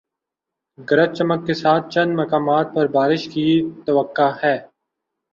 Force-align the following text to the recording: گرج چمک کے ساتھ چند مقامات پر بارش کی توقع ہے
گرج 0.77 1.09
چمک 1.17 1.41
کے 1.47 1.53
ساتھ 1.53 1.85
چند 1.93 2.11
مقامات 2.19 2.67
پر 2.75 2.85
بارش 2.87 3.23
کی 3.33 3.45
توقع 3.85 4.29
ہے 4.43 4.55